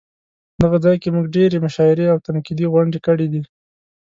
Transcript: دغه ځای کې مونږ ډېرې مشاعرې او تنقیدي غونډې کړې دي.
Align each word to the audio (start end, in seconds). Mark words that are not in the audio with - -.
دغه 0.61 0.77
ځای 0.85 0.95
کې 1.01 1.09
مونږ 1.15 1.25
ډېرې 1.35 1.57
مشاعرې 1.65 2.05
او 2.13 2.17
تنقیدي 2.25 2.65
غونډې 2.73 2.99
کړې 3.05 3.27
دي. 3.33 3.41